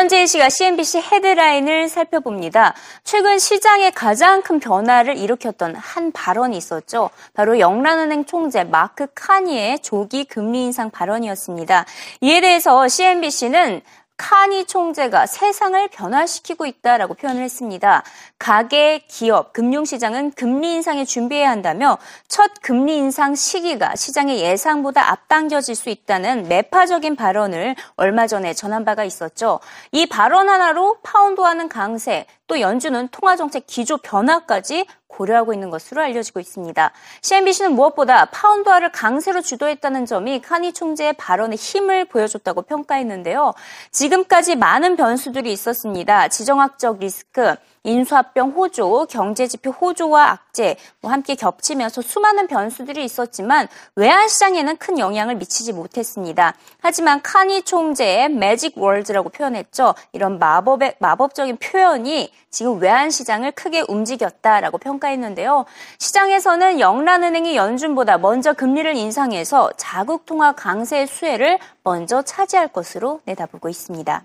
현재 0.09 0.23
이 0.23 0.27
시각 0.27 0.49
CNBC 0.49 1.03
헤드라인을 1.03 1.91
살펴봅니다. 1.91 2.73
최근 3.05 3.38
시장에 3.38 3.91
가장 3.91 4.41
큰 4.41 4.59
변화를 4.59 5.19
일으켰던 5.19 5.75
한 5.77 6.12
발언이 6.12 6.57
있었죠. 6.57 7.11
바로 7.35 7.59
영란은행 7.59 8.25
총재 8.25 8.65
마크 8.65 9.07
카니의 9.15 9.81
조기 9.81 10.25
금리 10.25 10.65
인상 10.65 10.88
발언이었습니다. 10.88 11.85
이에 12.23 12.41
대해서 12.41 12.88
CNBC는 12.88 13.83
카니 14.19 14.67
총재가 14.67 15.27
세상을 15.27 15.89
변화시키고 15.89 16.67
있다라고 16.67 17.15
표현을 17.15 17.43
했습니다. 17.43 18.03
가계, 18.39 19.05
기업, 19.09 19.53
금융시장은 19.53 20.33
금리 20.33 20.75
인상에 20.75 21.05
준비해야 21.05 21.49
한다며 21.49 21.97
첫 22.27 22.51
금리 22.61 22.97
인상 22.97 23.35
시기가 23.35 23.95
시장의 23.95 24.41
예상보다 24.41 25.11
앞당겨질 25.13 25.75
수 25.77 25.89
있다는 25.89 26.49
매파적인 26.49 27.17
발언을 27.17 27.77
얼마 27.97 28.27
전에 28.27 28.53
전한 28.53 28.85
바가 28.85 29.05
있었죠. 29.05 29.61
이 29.93 30.07
발언 30.07 30.49
하나로 30.49 30.99
파운드와는 31.03 31.69
강세, 31.69 32.27
또 32.49 32.61
연준은 32.61 33.09
통화정책 33.12 33.67
기조 33.67 33.99
변화까지 33.99 34.87
고려하고 35.07 35.52
있는 35.52 35.71
것으로 35.71 36.02
알려지고 36.02 36.40
있습니다. 36.40 36.93
CNBC는 37.23 37.73
무엇보다 37.73 38.26
파운드화를 38.26 38.90
강세로 38.93 39.43
주도했다는 39.43 40.07
점이 40.07 40.40
카니 40.40 40.73
총재의 40.73 41.12
발언에 41.14 41.57
힘을 41.57 42.07
보여줬다고 42.07 42.62
평가했는데요. 42.62 43.52
지금까지 43.90 44.57
많은 44.57 44.97
변수들이 44.97 45.52
있었습니다. 45.52 46.28
지정학적 46.28 46.99
리스크, 46.99 47.55
인수합병 47.88 48.50
호조, 48.50 49.07
경제지표 49.07 49.71
호조와 49.71 50.30
악재 50.30 50.76
뭐 51.00 51.11
함께 51.11 51.35
겹치면서 51.35 52.02
수많은 52.02 52.47
변수들이 52.47 53.04
있었지만 53.04 53.66
외환 53.97 54.28
시장에는 54.28 54.76
큰 54.76 54.99
영향을 54.99 55.37
미치지 55.37 55.73
못했습니다. 55.73 56.54
하지만 56.80 57.23
카니 57.23 57.62
총재의 57.62 58.28
magic 58.28 58.76
word라고 58.76 59.31
표현했죠. 59.30 59.95
이런 60.12 60.38
마법의, 60.38 60.97
마법적인 60.99 61.57
표현이 61.57 62.33
지금 62.50 62.78
외환 62.80 63.11
시장을 63.11 63.52
크게 63.52 63.85
움직였다라고 63.88 64.78
평가했는데요. 64.78 65.64
시장에서는 65.99 66.80
영란은행이 66.80 67.57
연준보다 67.57 68.18
먼저 68.18 68.52
금리를 68.52 68.95
인상해서 68.97 69.71
자국 69.76 70.26
통화 70.26 70.52
강세의 70.52 71.07
수혜를 71.07 71.59
먼저 71.83 72.23
차지할 72.23 72.68
것으로 72.68 73.21
내다보고 73.25 73.68
있습니다. 73.68 74.23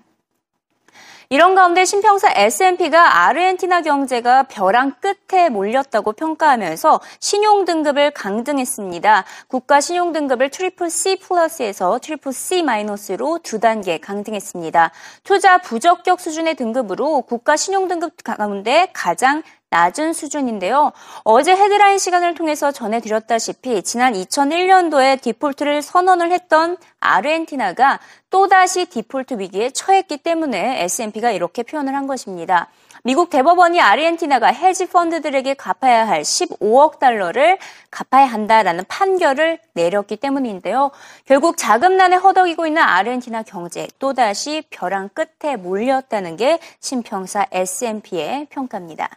이런 1.30 1.56
가운데 1.56 1.86
신평사 1.86 2.30
S&P가 2.36 3.26
아르헨티나 3.28 3.82
경제가 3.82 4.44
벼랑 4.44 4.94
끝에 5.00 5.50
몰렸다고 5.50 6.14
평가하면서 6.14 7.02
신용 7.20 7.66
등급을 7.66 8.12
강등했습니다. 8.12 9.26
국가 9.48 9.82
신용 9.82 10.12
등급을 10.12 10.50
트리플 10.50 10.90
C 10.90 11.18
플러스에서 11.18 12.00
트리플 12.00 12.34
C 12.34 12.64
마이너스로 12.64 13.40
두 13.44 13.60
단계 13.60 13.98
강등했습니다. 13.98 14.92
투자 15.24 15.58
부적격 15.60 16.20
수준의 16.20 16.56
등급으로 16.56 17.22
국가 17.22 17.56
신용 17.56 17.88
등급 17.88 18.14
가운데 18.24 18.90
가장 18.94 19.44
낮은 19.74 20.14
수준인데요. 20.14 20.92
어제 21.24 21.56
헤드라인 21.56 21.98
시간을 21.98 22.36
통해서 22.36 22.72
전해드렸다시피 22.72 23.82
지난 23.82 24.14
2001년도에 24.14 25.20
디폴트를 25.20 25.82
선언을 25.82 26.32
했던 26.32 26.78
아르헨티나가 27.00 28.00
또다시 28.30 28.86
디폴트 28.86 29.40
위기에 29.40 29.72
처했기 29.72 30.18
때문에 30.18 30.84
S&P가 30.84 31.32
이렇게 31.32 31.64
표현을 31.64 31.96
한 31.96 32.06
것입니다. 32.06 32.68
미국 33.04 33.32
대법원이 33.32 33.82
아르헨티나가 33.82 34.48
헤지 34.48 34.86
펀드들에게 34.86 35.56
갚아야 35.56 36.08
할 36.08 36.22
15억 36.22 37.00
달러를 37.00 37.58
갚아야 37.90 38.28
한다라는 38.28 38.86
판결을 38.88 39.58
내렸기 39.74 40.18
때문인데요. 40.18 40.92
결국 41.26 41.58
자금난에 41.58 42.16
허덕이고 42.16 42.68
있는 42.68 42.84
아르헨티나 42.84 43.42
경제 43.42 43.88
또다시 43.98 44.64
벼랑 44.70 45.10
끝에 45.10 45.56
몰렸다는 45.56 46.38
게 46.38 46.60
신평사 46.80 47.48
S&P의 47.52 48.48
평가입니다. 48.52 49.10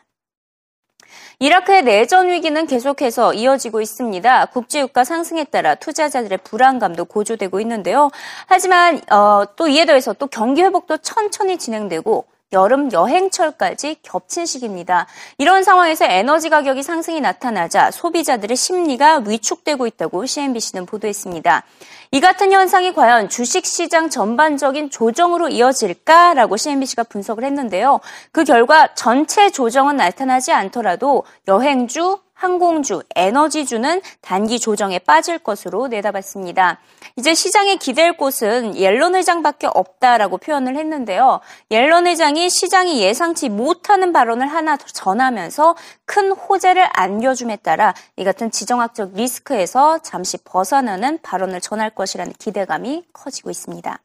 이라크의 1.39 1.83
내전 1.83 2.29
위기는 2.29 2.67
계속해서 2.67 3.35
이어지고 3.35 3.81
있습니다. 3.81 4.47
국제유가 4.47 5.05
상승에 5.05 5.45
따라 5.45 5.75
투자자들의 5.75 6.39
불안감도 6.45 7.05
고조되고 7.05 7.61
있는데요. 7.61 8.11
하지만 8.47 9.01
어, 9.11 9.45
또 9.57 9.69
이에 9.69 9.85
더해서 9.85 10.13
또 10.15 10.27
경기 10.27 10.63
회복도 10.63 10.99
천천히 10.99 11.59
진행되고 11.59 12.25
여름 12.53 12.93
여행철까지 12.93 13.97
겹친 14.03 14.47
시기입니다. 14.47 15.07
이런 15.37 15.65
상황에서 15.65 16.05
에너지 16.05 16.49
가격이 16.49 16.83
상승이 16.83 17.21
나타나자 17.21 17.91
소비자들의 17.91 18.57
심리가 18.57 19.19
위축되고 19.19 19.87
있다고 19.87 20.27
CNBC는 20.27 20.87
보도했습니다. 20.87 21.65
이 22.13 22.21
같은 22.21 22.53
현상이 22.53 22.95
과연 22.95 23.29
주식시장 23.29 24.11
전반적인 24.11 24.91
조정으로 24.91 25.49
이어질까라고 25.49 26.57
CNBC가 26.57 27.03
분석을 27.03 27.45
했는데요. 27.45 28.01
그 28.31 28.45
결과 28.45 28.95
전체 28.95 29.51
조정은 29.51 29.97
나타나지 29.97 30.53
않더라도 30.53 31.25
여행주, 31.49 32.19
항공주, 32.37 33.03
에너지주는 33.15 34.03
단기 34.21 34.61
조정에 34.61 34.99
빠질 34.99 35.39
것으로 35.39 35.89
내다봤습니다. 35.89 36.79
이제 37.17 37.35
시장에 37.35 37.77
기댈 37.77 38.15
곳은 38.15 38.77
옐런 38.77 39.15
회장밖에 39.15 39.69
없다라고 39.73 40.37
표현을 40.37 40.77
했는데요. 40.77 41.41
옐런 41.71 42.07
회장이 42.07 42.51
시장이 42.51 43.01
예상치 43.01 43.49
못하는 43.49 44.13
발언을 44.13 44.47
하나 44.47 44.77
전하면서 44.77 45.77
큰 46.05 46.31
호재를 46.33 46.87
안겨줌에 46.93 47.57
따라 47.57 47.95
이 48.17 48.25
같은 48.25 48.51
지정학적 48.51 49.15
리스크에서 49.15 49.99
잠시 50.01 50.37
벗어나는 50.45 51.21
발언을 51.23 51.63
전할 51.63 51.89
것이라는 51.91 52.35
기대감이 52.39 53.05
커지고 53.15 53.49
있습니다. 53.51 53.99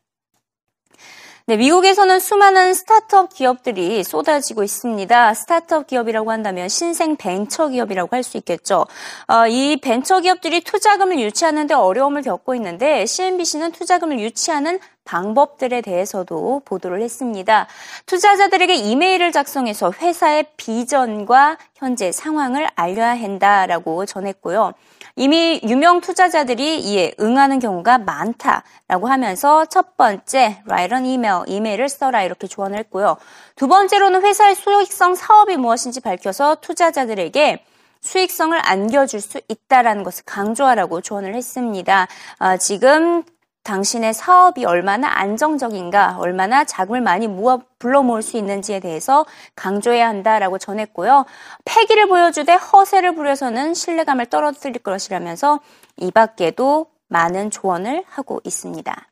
네, 1.48 1.58
미국에서는 1.58 2.20
수많은 2.20 2.76
스타트업 2.76 3.34
기업들이 3.34 4.04
쏟아지고 4.04 4.64
있습니다. 4.64 5.34
스타트업 5.34 5.88
기업이라고 5.88 6.32
한다면 6.32 6.70
신생 6.70 7.16
벤처 7.16 7.68
기업이라고 7.68 8.16
할 8.16 8.22
수 8.22 8.38
있겠죠. 8.38 8.86
어, 9.28 9.48
이 9.48 9.78
벤처 9.82 10.20
기업들이 10.20 10.62
투자금을 10.62 11.20
유치하는데 11.20 11.74
어려움을 11.74 12.22
겪고 12.22 12.54
있는데 12.54 13.08
CNBC는 13.08 13.72
투자금을 13.72 14.20
유치하는 14.20 14.80
방법들에 15.06 15.82
대해서도 15.82 16.62
보도를 16.64 17.02
했습니다. 17.02 17.66
투자자들에게 18.06 18.76
이메일을 18.76 19.32
작성해서 19.32 19.92
회사의 20.00 20.46
비전과 20.58 21.58
현재 21.74 22.12
상황을 22.12 22.68
알려야 22.76 23.20
한다라고 23.20 24.06
전했고요. 24.06 24.74
이미 25.16 25.60
유명 25.64 26.02
투자자들이 26.02 26.80
이에 26.80 27.14
응하는 27.20 27.60
경우가 27.60 28.00
많다라고 28.00 29.08
하면서 29.08 29.66
첫 29.66 29.98
번째, 29.98 30.62
write 30.66 30.98
an 30.98 31.06
email, 31.06 31.44
이메일을 31.48 31.90
써라 31.90 32.24
이렇게 32.24 32.48
조언을 32.48 32.78
했고요. 32.80 33.18
두 33.56 33.68
번째로는 33.68 34.24
회사의 34.24 34.56
수익성 34.56 35.16
사업이 35.16 35.58
무엇인지 35.58 36.00
밝혀서 36.02 36.56
투자자들에게 36.62 37.64
수익성을 38.02 38.58
안겨줄 38.64 39.22
수 39.22 39.40
있다라는 39.48 40.04
것을 40.04 40.24
강조하라고 40.26 41.02
조언을 41.02 41.36
했습니다. 41.36 42.08
어, 42.40 42.58
지금 42.58 43.24
당신의 43.64 44.14
사업이 44.14 44.66
얼마나 44.66 45.08
안정적인가, 45.20 46.18
얼마나 46.20 46.64
자금을 46.64 47.02
많이 47.02 47.28
모아 47.28 47.60
불러 47.78 48.02
모을 48.02 48.22
수 48.22 48.38
있는지에 48.38 48.80
대해서 48.80 49.26
강조해야 49.56 50.08
한다라고 50.08 50.58
전했고요. 50.58 51.26
패기를 51.66 52.08
보여주되 52.08 52.54
허세를 52.54 53.16
부려서는 53.16 53.74
신뢰감을 53.74 54.28
떨어뜨릴 54.28 54.82
것이라면서 54.82 55.60
이 55.98 56.12
밖에도 56.12 56.88
많은 57.08 57.52
조언을 57.52 58.04
하고 58.08 58.42
있습니다. 58.44 59.11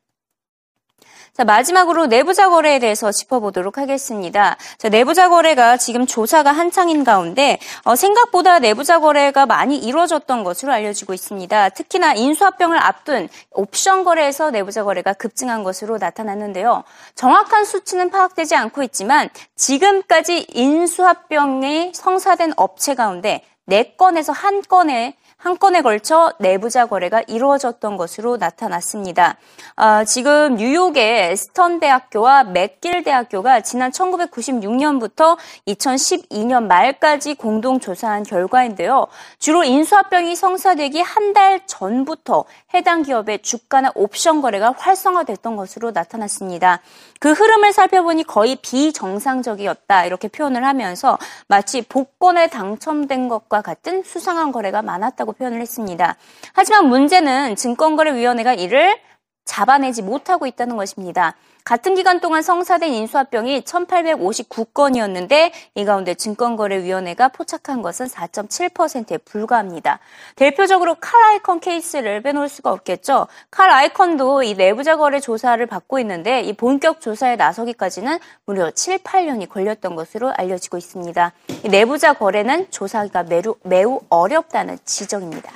자, 1.39 1.45
마지막으로 1.45 2.07
내부자 2.07 2.49
거래에 2.49 2.79
대해서 2.79 3.13
짚어보도록 3.13 3.77
하겠습니다. 3.77 4.57
자, 4.77 4.89
내부자 4.89 5.29
거래가 5.29 5.77
지금 5.77 6.05
조사가 6.05 6.51
한창인 6.51 7.05
가운데 7.05 7.59
어, 7.85 7.95
생각보다 7.95 8.59
내부자 8.59 8.99
거래가 8.99 9.45
많이 9.45 9.77
이루어졌던 9.77 10.43
것으로 10.43 10.73
알려지고 10.73 11.13
있습니다. 11.13 11.69
특히나 11.69 12.13
인수합병을 12.13 12.77
앞둔 12.77 13.29
옵션 13.51 14.03
거래에서 14.03 14.51
내부자 14.51 14.83
거래가 14.83 15.13
급증한 15.13 15.63
것으로 15.63 15.97
나타났는데요. 15.97 16.83
정확한 17.15 17.63
수치는 17.63 18.09
파악되지 18.09 18.55
않고 18.55 18.83
있지만 18.83 19.29
지금까지 19.55 20.47
인수합병이 20.49 21.93
성사된 21.95 22.51
업체 22.57 22.95
가운데 22.95 23.43
4건에서 23.69 24.33
1건의 24.33 25.13
한 25.39 25.57
건에 25.57 25.81
걸쳐 25.81 26.33
내부자 26.39 26.85
거래가 26.85 27.21
이루어졌던 27.25 27.95
것으로 27.95 28.35
나타났습니다. 28.35 29.37
아, 29.77 30.03
지금 30.03 30.57
뉴욕의 30.57 31.37
스턴 31.37 31.79
대학교와 31.79 32.43
맥길 32.43 33.03
대학교가 33.05 33.61
지난 33.61 33.89
1996년부터 33.91 35.37
2012년 35.65 36.65
말까지 36.65 37.35
공동 37.35 37.79
조사한 37.79 38.23
결과인데요. 38.23 39.07
주로 39.39 39.63
인수합병이 39.63 40.35
성사되기 40.35 40.99
한 40.99 41.29
달 41.33 41.61
전부터 41.67 42.45
해당 42.73 43.03
기업의 43.03 43.43
주가나 43.43 43.91
옵션 43.93 44.41
거래가 44.41 44.73
활성화됐던 44.77 45.55
것으로 45.55 45.91
나타났습니다. 45.91 46.81
그 47.19 47.31
흐름을 47.31 47.71
살펴보니 47.71 48.23
거의 48.23 48.55
비정상적이었다 48.55 50.05
이렇게 50.05 50.27
표현을 50.27 50.65
하면서 50.65 51.17
마치 51.47 51.81
복권에 51.83 52.47
당첨된 52.47 53.27
것과 53.27 53.61
같은 53.61 54.01
수상한 54.03 54.51
거래가 54.51 54.81
많았다고 54.81 55.28
있다고 55.29 55.33
표현을 55.33 55.61
했습니다. 55.61 56.15
하지만 56.53 56.87
문제는 56.87 57.55
증권거래위원회가 57.55 58.53
이를 58.53 58.97
잡아내지 59.45 60.01
못하고 60.01 60.45
있다는 60.47 60.77
것입니다. 60.77 61.35
같은 61.69 61.93
기간 61.93 62.19
동안 62.19 62.41
성사된 62.41 62.91
인수합병이 62.91 63.61
1859건이었는데 63.61 65.51
이 65.75 65.85
가운데 65.85 66.15
증권거래위원회가 66.15 67.27
포착한 67.27 67.83
것은 67.83 68.07
4.7%에 68.07 69.19
불과합니다. 69.19 69.99
대표적으로 70.35 70.95
칼 70.99 71.23
아이콘 71.25 71.59
케이스를 71.59 72.23
빼놓을 72.23 72.49
수가 72.49 72.71
없겠죠. 72.71 73.27
칼 73.51 73.69
아이콘도 73.69 74.41
이 74.41 74.55
내부자 74.55 74.97
거래 74.97 75.19
조사를 75.19 75.63
받고 75.67 75.99
있는데 75.99 76.41
이 76.41 76.53
본격 76.53 77.01
조사에 77.01 77.35
나서기까지는 77.35 78.17
무려 78.45 78.71
7, 78.71 79.03
8년이 79.03 79.47
걸렸던 79.47 79.95
것으로 79.95 80.33
알려지고 80.35 80.77
있습니다. 80.77 81.33
이 81.65 81.69
내부자 81.69 82.13
거래는 82.13 82.71
조사가 82.71 83.21
매우, 83.25 83.53
매우 83.61 83.99
어렵다는 84.09 84.79
지적입니다. 84.85 85.51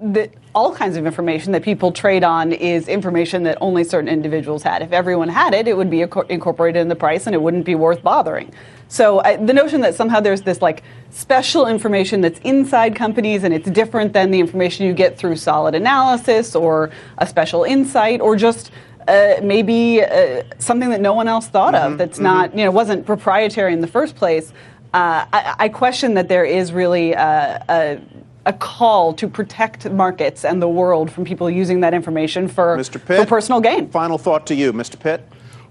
That 0.00 0.32
all 0.54 0.74
kinds 0.74 0.96
of 0.96 1.06
information 1.06 1.52
that 1.52 1.62
people 1.62 1.92
trade 1.92 2.22
on 2.22 2.52
is 2.52 2.88
information 2.88 3.42
that 3.44 3.58
only 3.60 3.82
certain 3.84 4.08
individuals 4.08 4.62
had. 4.62 4.82
If 4.82 4.92
everyone 4.92 5.28
had 5.28 5.54
it, 5.54 5.66
it 5.66 5.76
would 5.76 5.90
be 5.90 6.02
incorporated 6.02 6.80
in 6.80 6.88
the 6.88 6.96
price 6.96 7.26
and 7.26 7.34
it 7.34 7.42
wouldn't 7.42 7.64
be 7.64 7.74
worth 7.74 8.02
bothering. 8.02 8.52
So 8.88 9.20
I, 9.20 9.36
the 9.36 9.52
notion 9.52 9.80
that 9.82 9.94
somehow 9.94 10.20
there's 10.20 10.42
this 10.42 10.62
like 10.62 10.82
special 11.10 11.66
information 11.66 12.20
that's 12.20 12.38
inside 12.40 12.94
companies 12.94 13.44
and 13.44 13.52
it's 13.52 13.68
different 13.70 14.12
than 14.12 14.30
the 14.30 14.40
information 14.40 14.86
you 14.86 14.94
get 14.94 15.18
through 15.18 15.36
solid 15.36 15.74
analysis 15.74 16.54
or 16.54 16.90
a 17.18 17.26
special 17.26 17.64
insight 17.64 18.20
or 18.20 18.36
just 18.36 18.70
uh, 19.08 19.34
maybe 19.42 20.02
uh, 20.02 20.42
something 20.58 20.90
that 20.90 21.00
no 21.00 21.14
one 21.14 21.28
else 21.28 21.48
thought 21.48 21.74
of 21.74 21.98
that's 21.98 22.18
not 22.18 22.56
you 22.56 22.64
know 22.64 22.70
wasn't 22.70 23.04
proprietary 23.04 23.72
in 23.72 23.80
the 23.80 23.86
first 23.86 24.16
place. 24.16 24.52
Uh, 24.94 25.26
I, 25.32 25.54
I 25.58 25.68
question 25.68 26.14
that 26.14 26.28
there 26.28 26.44
is 26.44 26.72
really 26.72 27.14
uh, 27.14 27.58
a, 27.68 28.00
a 28.48 28.52
call 28.54 29.12
to 29.12 29.28
protect 29.28 29.88
markets 29.90 30.42
and 30.42 30.60
the 30.60 30.68
world 30.68 31.12
from 31.12 31.24
people 31.24 31.50
using 31.50 31.80
that 31.80 31.92
information 31.92 32.48
for, 32.48 32.78
Mr. 32.78 32.92
Pitt? 32.92 33.20
for 33.20 33.26
personal 33.26 33.60
gain. 33.60 33.88
Final 33.90 34.16
thought 34.16 34.46
to 34.46 34.54
you, 34.54 34.72
Mr. 34.72 34.98
Pitt. 34.98 35.22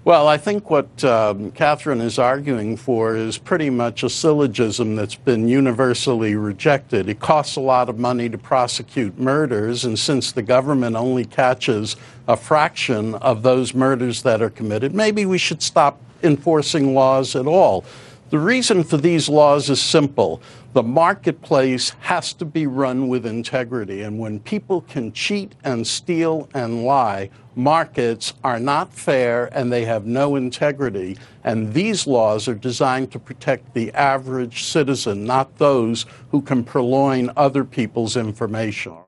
Well, 0.04 0.28
I 0.28 0.36
think 0.38 0.70
what 0.70 1.04
um, 1.04 1.50
Catherine 1.50 2.00
is 2.00 2.20
arguing 2.20 2.76
for 2.76 3.16
is 3.16 3.36
pretty 3.36 3.68
much 3.68 4.04
a 4.04 4.08
syllogism 4.08 4.94
that's 4.94 5.16
been 5.16 5.48
universally 5.48 6.36
rejected. 6.36 7.08
It 7.08 7.18
costs 7.18 7.56
a 7.56 7.60
lot 7.60 7.88
of 7.88 7.98
money 7.98 8.28
to 8.28 8.38
prosecute 8.38 9.18
murders, 9.18 9.84
and 9.84 9.98
since 9.98 10.30
the 10.30 10.40
government 10.40 10.94
only 10.94 11.24
catches 11.24 11.96
a 12.28 12.36
fraction 12.36 13.16
of 13.16 13.42
those 13.42 13.74
murders 13.74 14.22
that 14.22 14.40
are 14.40 14.50
committed, 14.50 14.94
maybe 14.94 15.26
we 15.26 15.36
should 15.36 15.62
stop 15.62 16.00
enforcing 16.22 16.94
laws 16.94 17.34
at 17.34 17.46
all. 17.46 17.84
The 18.30 18.38
reason 18.38 18.84
for 18.84 18.98
these 18.98 19.30
laws 19.30 19.70
is 19.70 19.80
simple. 19.80 20.42
The 20.74 20.82
marketplace 20.82 21.94
has 22.00 22.34
to 22.34 22.44
be 22.44 22.66
run 22.66 23.08
with 23.08 23.24
integrity. 23.24 24.02
And 24.02 24.18
when 24.18 24.40
people 24.40 24.82
can 24.82 25.12
cheat 25.12 25.54
and 25.64 25.86
steal 25.86 26.46
and 26.52 26.84
lie, 26.84 27.30
markets 27.54 28.34
are 28.44 28.60
not 28.60 28.92
fair 28.92 29.48
and 29.56 29.72
they 29.72 29.86
have 29.86 30.04
no 30.04 30.36
integrity. 30.36 31.16
And 31.42 31.72
these 31.72 32.06
laws 32.06 32.48
are 32.48 32.54
designed 32.54 33.12
to 33.12 33.18
protect 33.18 33.72
the 33.72 33.90
average 33.94 34.64
citizen, 34.64 35.24
not 35.24 35.56
those 35.56 36.04
who 36.30 36.42
can 36.42 36.64
purloin 36.64 37.30
other 37.34 37.64
people's 37.64 38.14
information. 38.14 39.07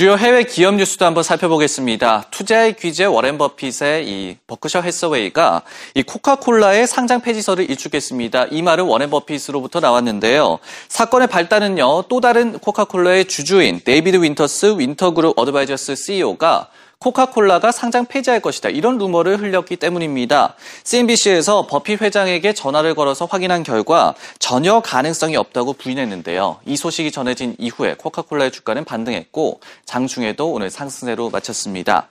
주요 0.00 0.16
해외 0.16 0.44
기업 0.44 0.76
뉴스도 0.76 1.04
한번 1.04 1.22
살펴보겠습니다. 1.22 2.24
투자의 2.30 2.74
귀재 2.74 3.04
워렌 3.04 3.36
버핏의 3.36 4.08
이 4.08 4.38
버크셔 4.46 4.80
해서웨이가 4.80 5.60
이 5.92 6.02
코카콜라의 6.02 6.86
상장 6.86 7.20
폐지설을 7.20 7.68
일축했습니다. 7.68 8.46
이 8.50 8.62
말은 8.62 8.86
워렌 8.86 9.10
버핏으로부터 9.10 9.80
나왔는데요. 9.80 10.58
사건의 10.88 11.28
발단은요, 11.28 12.04
또 12.08 12.22
다른 12.22 12.58
코카콜라의 12.58 13.26
주주인 13.26 13.82
데이비드 13.84 14.22
윈터스 14.22 14.76
윈터그룹 14.78 15.38
어드바이저스 15.38 15.96
CEO가 15.96 16.68
코카콜라가 17.02 17.72
상장 17.72 18.04
폐지할 18.04 18.40
것이다. 18.40 18.68
이런 18.68 18.98
루머를 18.98 19.40
흘렸기 19.40 19.76
때문입니다. 19.76 20.54
CNBC에서 20.84 21.66
버핏 21.66 22.02
회장에게 22.02 22.52
전화를 22.52 22.94
걸어서 22.94 23.24
확인한 23.24 23.62
결과 23.62 24.14
전혀 24.38 24.80
가능성이 24.80 25.34
없다고 25.34 25.72
부인했는데요. 25.72 26.58
이 26.66 26.76
소식이 26.76 27.10
전해진 27.10 27.56
이후에 27.58 27.94
코카콜라의 27.94 28.52
주가는 28.52 28.84
반등했고 28.84 29.60
장중에도 29.86 30.52
오늘 30.52 30.68
상승세로 30.68 31.30
마쳤습니다. 31.30 32.10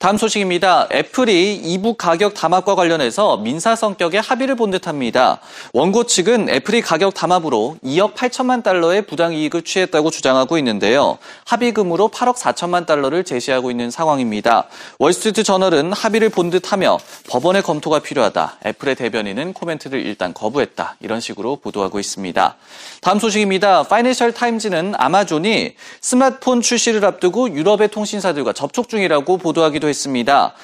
다음 0.00 0.16
소식입니다. 0.16 0.88
애플이 0.90 1.56
이북 1.56 1.98
가격 1.98 2.32
담합과 2.32 2.74
관련해서 2.74 3.36
민사 3.36 3.76
성격의 3.76 4.22
합의를 4.22 4.54
본 4.54 4.70
듯합니다. 4.70 5.40
원고 5.74 6.04
측은 6.04 6.48
애플이 6.48 6.80
가격 6.80 7.12
담합으로 7.12 7.76
2억 7.84 8.14
8천만 8.14 8.62
달러의 8.62 9.02
부당 9.02 9.34
이익을 9.34 9.60
취했다고 9.60 10.08
주장하고 10.08 10.56
있는데요. 10.56 11.18
합의금으로 11.44 12.08
8억 12.08 12.36
4천만 12.36 12.86
달러를 12.86 13.24
제시하고 13.24 13.70
있는 13.70 13.90
상황입니다. 13.90 14.68
월스트리트 14.98 15.42
저널은 15.42 15.92
합의를 15.92 16.30
본 16.30 16.48
듯하며 16.48 16.96
법원의 17.28 17.60
검토가 17.62 17.98
필요하다. 17.98 18.56
애플의 18.64 18.94
대변인은 18.94 19.52
코멘트를 19.52 20.00
일단 20.00 20.32
거부했다. 20.32 20.96
이런 21.00 21.20
식으로 21.20 21.56
보도하고 21.56 22.00
있습니다. 22.00 22.56
다음 23.02 23.18
소식입니다. 23.18 23.82
파이낸셜 23.82 24.32
타임즈는 24.32 24.94
아마존이 24.96 25.74
스마트폰 26.00 26.62
출시를 26.62 27.04
앞두고 27.04 27.52
유럽의 27.52 27.88
통신사들과 27.88 28.54
접촉 28.54 28.88
중이라고 28.88 29.36
보도하기도 29.36 29.89
했습니다. 29.90 30.54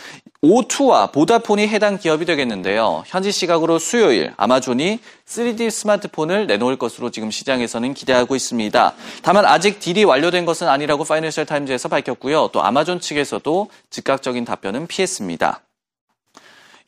O2와 0.43 1.13
보다폰이 1.13 1.67
해당 1.69 1.99
기업이 1.99 2.25
되겠는데요. 2.25 3.03
현지 3.07 3.33
시각으로 3.33 3.79
수요일 3.79 4.33
아마존이 4.37 5.01
3D 5.27 5.71
스마트폰을 5.71 6.47
내놓을 6.47 6.77
것으로 6.77 7.11
지금 7.11 7.31
시장에서는 7.31 7.95
기대하고 7.95 8.37
있습니다. 8.37 8.95
다만 9.23 9.45
아직 9.45 9.81
deal이 9.81 10.05
완료된 10.05 10.45
것은 10.47 10.69
아니라고 10.69 11.05
파이낸셜 11.05 11.47
타임즈에서 11.47 11.89
밝혔고요. 11.89 12.51
또 12.53 12.63
아마존 12.63 13.01
측에서도 13.01 13.69
즉각적인 13.91 14.45
답변은 14.45 14.87
피했습니다. 14.87 15.61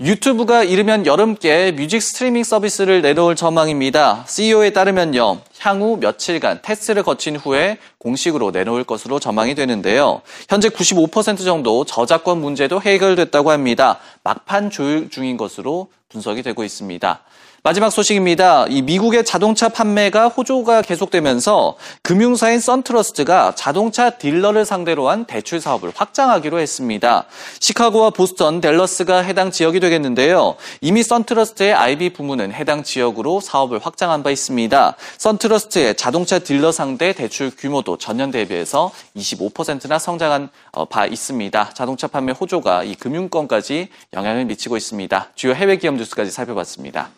유튜브가 0.00 0.62
이르면 0.62 1.06
여름께 1.06 1.72
뮤직 1.72 2.00
스트리밍 2.00 2.44
서비스를 2.44 3.02
내놓을 3.02 3.34
전망입니다. 3.34 4.24
CEO에 4.28 4.70
따르면요. 4.70 5.40
향후 5.58 5.98
며칠간 6.00 6.60
테스트를 6.62 7.02
거친 7.02 7.34
후에 7.34 7.78
공식으로 7.98 8.52
내놓을 8.52 8.84
것으로 8.84 9.18
전망이 9.18 9.56
되는데요. 9.56 10.22
현재 10.48 10.68
95% 10.68 11.44
정도 11.44 11.84
저작권 11.84 12.40
문제도 12.40 12.80
해결됐다고 12.80 13.50
합니다. 13.50 13.98
막판 14.22 14.70
조율 14.70 15.10
중인 15.10 15.36
것으로 15.36 15.88
분석이 16.10 16.44
되고 16.44 16.62
있습니다. 16.62 17.20
마지막 17.64 17.90
소식입니다. 17.90 18.66
이 18.68 18.82
미국의 18.82 19.24
자동차 19.24 19.68
판매가 19.68 20.28
호조가 20.28 20.82
계속되면서 20.82 21.76
금융사인 22.02 22.60
썬트러스트가 22.60 23.54
자동차 23.56 24.10
딜러를 24.10 24.64
상대로 24.64 25.08
한 25.08 25.24
대출 25.24 25.60
사업을 25.60 25.90
확장하기로 25.92 26.60
했습니다. 26.60 27.24
시카고와 27.58 28.10
보스턴, 28.10 28.60
댈러스가 28.60 29.22
해당 29.22 29.50
지역이 29.50 29.80
되겠는데요. 29.80 30.54
이미 30.80 31.02
썬트러스트의 31.02 31.74
IB 31.74 32.10
부문은 32.10 32.52
해당 32.52 32.84
지역으로 32.84 33.40
사업을 33.40 33.80
확장한 33.80 34.22
바 34.22 34.30
있습니다. 34.30 34.96
썬트러스트의 35.18 35.96
자동차 35.96 36.38
딜러 36.38 36.70
상대 36.70 37.12
대출 37.12 37.50
규모도 37.50 37.98
전년 37.98 38.30
대비해서 38.30 38.92
25%나 39.16 39.98
성장한 39.98 40.48
어, 40.70 40.84
바 40.84 41.06
있습니다. 41.06 41.70
자동차 41.74 42.06
판매 42.06 42.32
호조가 42.32 42.84
이 42.84 42.94
금융권까지 42.94 43.88
영향을 44.14 44.44
미치고 44.44 44.76
있습니다. 44.76 45.30
주요 45.34 45.54
해외 45.54 45.76
기업 45.76 45.96
뉴스까지 45.96 46.30
살펴봤습니다. 46.30 47.10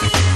Thank 0.00 0.16
you. 0.16 0.27